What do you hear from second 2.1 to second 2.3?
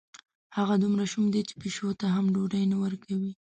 هم